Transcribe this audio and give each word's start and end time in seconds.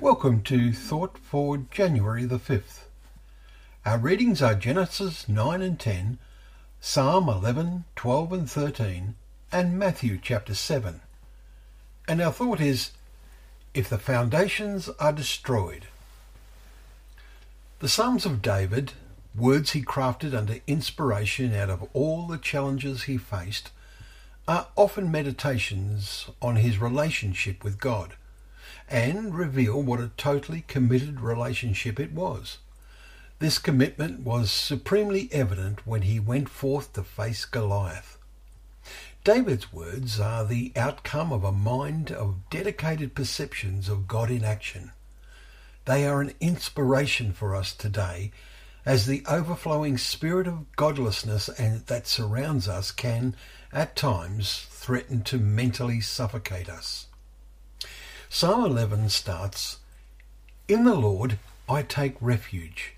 Welcome 0.00 0.40
to 0.44 0.72
Thought 0.72 1.18
for 1.18 1.58
January 1.58 2.24
the 2.24 2.38
5th. 2.38 2.84
Our 3.84 3.98
readings 3.98 4.40
are 4.40 4.54
Genesis 4.54 5.28
9 5.28 5.60
and 5.60 5.78
10, 5.78 6.18
Psalm 6.80 7.28
11, 7.28 7.84
12 7.96 8.32
and 8.32 8.50
13, 8.50 9.14
and 9.52 9.78
Matthew 9.78 10.18
chapter 10.20 10.54
7. 10.54 11.02
And 12.08 12.22
our 12.22 12.32
thought 12.32 12.62
is 12.62 12.92
if 13.74 13.90
the 13.90 13.98
foundations 13.98 14.88
are 14.98 15.12
destroyed. 15.12 15.84
The 17.80 17.88
Psalms 17.88 18.24
of 18.24 18.40
David, 18.40 18.92
words 19.34 19.72
he 19.72 19.82
crafted 19.82 20.34
under 20.34 20.60
inspiration 20.66 21.54
out 21.54 21.68
of 21.68 21.86
all 21.92 22.26
the 22.26 22.38
challenges 22.38 23.02
he 23.02 23.18
faced, 23.18 23.70
are 24.48 24.68
often 24.76 25.10
meditations 25.10 26.30
on 26.40 26.56
his 26.56 26.78
relationship 26.78 27.62
with 27.62 27.78
God 27.78 28.14
and 28.90 29.34
reveal 29.34 29.80
what 29.80 30.00
a 30.00 30.10
totally 30.16 30.64
committed 30.66 31.20
relationship 31.20 32.00
it 32.00 32.12
was. 32.12 32.58
This 33.38 33.58
commitment 33.58 34.20
was 34.20 34.50
supremely 34.50 35.30
evident 35.32 35.86
when 35.86 36.02
he 36.02 36.20
went 36.20 36.48
forth 36.48 36.92
to 36.94 37.04
face 37.04 37.44
Goliath. 37.44 38.18
David's 39.22 39.72
words 39.72 40.18
are 40.18 40.44
the 40.44 40.72
outcome 40.76 41.32
of 41.32 41.44
a 41.44 41.52
mind 41.52 42.10
of 42.10 42.50
dedicated 42.50 43.14
perceptions 43.14 43.88
of 43.88 44.08
God 44.08 44.30
in 44.30 44.44
action. 44.44 44.92
They 45.84 46.06
are 46.06 46.20
an 46.20 46.32
inspiration 46.40 47.32
for 47.32 47.54
us 47.54 47.74
today 47.74 48.32
as 48.84 49.06
the 49.06 49.22
overflowing 49.28 49.98
spirit 49.98 50.46
of 50.46 50.70
godlessness 50.74 51.46
that 51.46 52.06
surrounds 52.06 52.66
us 52.66 52.90
can, 52.90 53.36
at 53.72 53.94
times, 53.94 54.66
threaten 54.70 55.22
to 55.22 55.38
mentally 55.38 56.00
suffocate 56.00 56.68
us. 56.68 57.06
Psalm 58.32 58.64
11 58.64 59.08
starts, 59.08 59.78
In 60.68 60.84
the 60.84 60.94
Lord 60.94 61.40
I 61.68 61.82
take 61.82 62.14
refuge. 62.20 62.94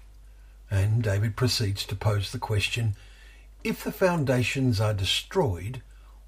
And 0.70 1.02
David 1.02 1.36
proceeds 1.36 1.86
to 1.86 1.96
pose 1.96 2.30
the 2.30 2.38
question, 2.38 2.96
If 3.64 3.82
the 3.82 3.92
foundations 3.92 4.78
are 4.78 4.92
destroyed, 4.92 5.80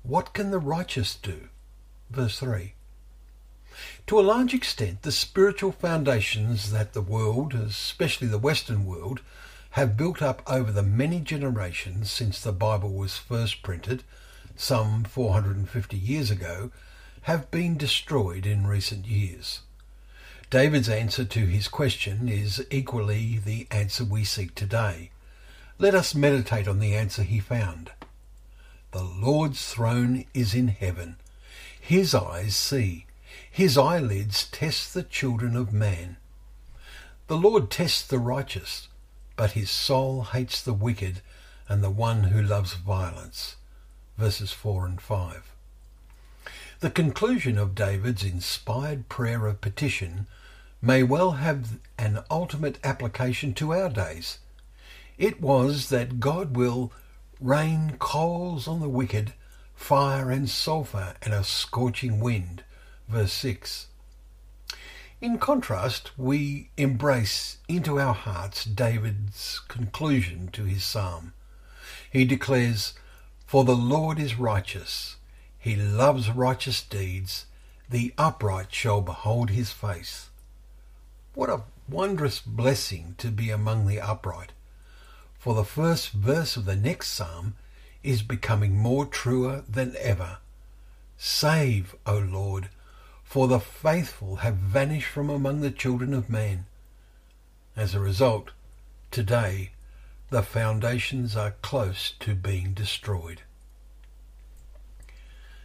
what 0.02 0.32
can 0.32 0.50
the 0.50 0.58
righteous 0.58 1.16
do? 1.16 1.48
Verse 2.08 2.40
3. 2.40 2.72
To 4.06 4.18
a 4.18 4.22
large 4.22 4.54
extent, 4.54 5.02
the 5.02 5.12
spiritual 5.12 5.72
foundations 5.72 6.72
that 6.72 6.94
the 6.94 7.02
world, 7.02 7.52
especially 7.52 8.28
the 8.28 8.38
Western 8.38 8.86
world, 8.86 9.20
have 9.72 9.98
built 9.98 10.22
up 10.22 10.40
over 10.46 10.72
the 10.72 10.82
many 10.82 11.20
generations 11.20 12.10
since 12.10 12.40
the 12.40 12.52
Bible 12.52 12.94
was 12.94 13.18
first 13.18 13.62
printed, 13.62 14.02
some 14.56 15.04
450 15.04 15.94
years 15.94 16.30
ago, 16.30 16.70
have 17.24 17.50
been 17.50 17.74
destroyed 17.78 18.44
in 18.44 18.66
recent 18.66 19.06
years. 19.06 19.60
David's 20.50 20.90
answer 20.90 21.24
to 21.24 21.46
his 21.46 21.68
question 21.68 22.28
is 22.28 22.62
equally 22.70 23.40
the 23.42 23.66
answer 23.70 24.04
we 24.04 24.24
seek 24.24 24.54
today. 24.54 25.10
Let 25.78 25.94
us 25.94 26.14
meditate 26.14 26.68
on 26.68 26.80
the 26.80 26.94
answer 26.94 27.22
he 27.22 27.40
found. 27.40 27.92
The 28.92 29.02
Lord's 29.02 29.72
throne 29.72 30.26
is 30.34 30.54
in 30.54 30.68
heaven. 30.68 31.16
His 31.80 32.14
eyes 32.14 32.56
see. 32.56 33.06
His 33.50 33.78
eyelids 33.78 34.46
test 34.46 34.92
the 34.92 35.02
children 35.02 35.56
of 35.56 35.72
man. 35.72 36.18
The 37.28 37.38
Lord 37.38 37.70
tests 37.70 38.06
the 38.06 38.18
righteous, 38.18 38.88
but 39.34 39.52
his 39.52 39.70
soul 39.70 40.24
hates 40.24 40.60
the 40.60 40.74
wicked 40.74 41.22
and 41.70 41.82
the 41.82 41.88
one 41.88 42.24
who 42.24 42.42
loves 42.42 42.74
violence. 42.74 43.56
Verses 44.18 44.52
4 44.52 44.84
and 44.84 45.00
5. 45.00 45.53
The 46.84 46.90
conclusion 46.90 47.56
of 47.56 47.74
David's 47.74 48.22
inspired 48.22 49.08
prayer 49.08 49.46
of 49.46 49.62
petition 49.62 50.26
may 50.82 51.02
well 51.02 51.30
have 51.30 51.78
an 51.96 52.22
ultimate 52.30 52.78
application 52.84 53.54
to 53.54 53.72
our 53.72 53.88
days. 53.88 54.36
It 55.16 55.40
was 55.40 55.88
that 55.88 56.20
God 56.20 56.58
will 56.58 56.92
rain 57.40 57.96
coals 57.98 58.68
on 58.68 58.80
the 58.80 58.88
wicked, 58.90 59.32
fire 59.74 60.30
and 60.30 60.46
sulphur 60.46 61.14
and 61.22 61.32
a 61.32 61.42
scorching 61.42 62.20
wind. 62.20 62.64
Verse 63.08 63.32
6. 63.32 63.86
In 65.22 65.38
contrast, 65.38 66.10
we 66.18 66.68
embrace 66.76 67.56
into 67.66 67.98
our 67.98 68.12
hearts 68.12 68.62
David's 68.62 69.58
conclusion 69.68 70.50
to 70.52 70.64
his 70.64 70.84
psalm. 70.84 71.32
He 72.10 72.26
declares, 72.26 72.92
For 73.46 73.64
the 73.64 73.74
Lord 73.74 74.18
is 74.18 74.38
righteous 74.38 75.16
he 75.64 75.74
loves 75.74 76.30
righteous 76.30 76.82
deeds. 76.82 77.46
The 77.88 78.12
upright 78.18 78.66
shall 78.70 79.00
behold 79.00 79.48
his 79.48 79.72
face. 79.72 80.28
What 81.32 81.48
a 81.48 81.62
wondrous 81.88 82.38
blessing 82.38 83.14
to 83.16 83.30
be 83.30 83.48
among 83.48 83.86
the 83.86 83.98
upright. 83.98 84.52
For 85.38 85.54
the 85.54 85.64
first 85.64 86.10
verse 86.10 86.58
of 86.58 86.66
the 86.66 86.76
next 86.76 87.08
psalm 87.08 87.54
is 88.02 88.20
becoming 88.20 88.76
more 88.76 89.06
truer 89.06 89.64
than 89.66 89.96
ever. 89.98 90.36
Save, 91.16 91.96
O 92.04 92.18
Lord, 92.18 92.68
for 93.22 93.48
the 93.48 93.58
faithful 93.58 94.36
have 94.36 94.56
vanished 94.56 95.08
from 95.08 95.30
among 95.30 95.62
the 95.62 95.70
children 95.70 96.12
of 96.12 96.28
man. 96.28 96.66
As 97.74 97.94
a 97.94 98.00
result, 98.00 98.50
today 99.10 99.70
the 100.28 100.42
foundations 100.42 101.34
are 101.36 101.54
close 101.62 102.12
to 102.20 102.34
being 102.34 102.74
destroyed. 102.74 103.40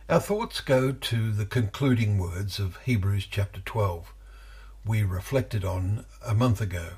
Our 0.09 0.19
thoughts 0.19 0.59
go 0.59 0.91
to 0.91 1.31
the 1.31 1.45
concluding 1.45 2.17
words 2.17 2.57
of 2.57 2.77
Hebrews 2.77 3.27
chapter 3.29 3.61
12, 3.61 4.11
we 4.83 5.03
reflected 5.03 5.63
on 5.63 6.03
a 6.25 6.33
month 6.33 6.61
ago. 6.61 6.93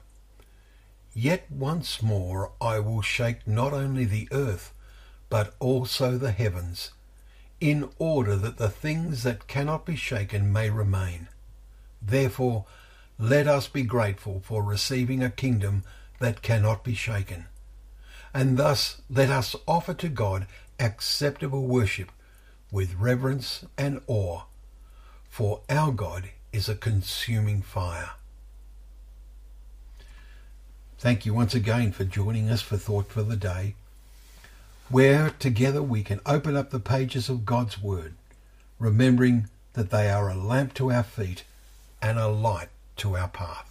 Yet 1.13 1.51
once 1.51 2.01
more 2.01 2.53
I 2.61 2.79
will 2.79 3.01
shake 3.01 3.45
not 3.45 3.73
only 3.73 4.05
the 4.05 4.29
earth, 4.31 4.73
but 5.27 5.53
also 5.59 6.17
the 6.17 6.31
heavens, 6.31 6.91
in 7.59 7.89
order 7.99 8.37
that 8.37 8.55
the 8.55 8.69
things 8.69 9.23
that 9.23 9.45
cannot 9.45 9.85
be 9.85 9.97
shaken 9.97 10.53
may 10.53 10.69
remain. 10.69 11.27
Therefore, 12.01 12.63
let 13.19 13.45
us 13.45 13.67
be 13.67 13.83
grateful 13.83 14.39
for 14.45 14.63
receiving 14.63 15.21
a 15.21 15.29
kingdom 15.29 15.83
that 16.19 16.41
cannot 16.41 16.85
be 16.85 16.95
shaken. 16.95 17.47
And 18.33 18.55
thus 18.55 19.01
let 19.09 19.29
us 19.29 19.53
offer 19.67 19.93
to 19.95 20.07
God 20.07 20.47
acceptable 20.79 21.67
worship 21.67 22.09
with 22.71 22.95
reverence 22.95 23.65
and 23.77 24.01
awe, 24.07 24.43
for 25.29 25.61
our 25.69 25.91
God 25.91 26.29
is 26.53 26.69
a 26.69 26.75
consuming 26.75 27.61
fire. 27.61 28.11
Thank 30.97 31.25
you 31.25 31.33
once 31.33 31.55
again 31.55 31.91
for 31.91 32.03
joining 32.03 32.49
us 32.49 32.61
for 32.61 32.77
Thought 32.77 33.07
for 33.07 33.23
the 33.23 33.35
Day, 33.35 33.75
where 34.89 35.31
together 35.31 35.81
we 35.81 36.03
can 36.03 36.19
open 36.25 36.55
up 36.55 36.69
the 36.69 36.79
pages 36.79 37.27
of 37.27 37.45
God's 37.45 37.81
Word, 37.81 38.13
remembering 38.77 39.47
that 39.73 39.89
they 39.89 40.09
are 40.09 40.29
a 40.29 40.35
lamp 40.35 40.73
to 40.75 40.91
our 40.91 41.03
feet 41.03 41.43
and 42.01 42.19
a 42.19 42.27
light 42.27 42.69
to 42.97 43.17
our 43.17 43.27
path. 43.27 43.70